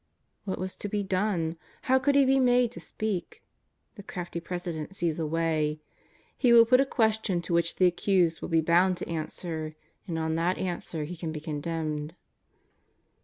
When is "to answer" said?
8.97-9.75